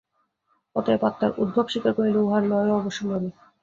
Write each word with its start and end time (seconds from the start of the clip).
অতএব 0.75 1.01
আত্মার 1.05 1.31
উদ্ভব 1.37 1.65
স্বীকার 1.67 1.91
করিলে 1.93 2.19
উহার 2.19 2.43
লয়ও 2.43 2.79
অবশ্যম্ভাবী। 2.81 3.29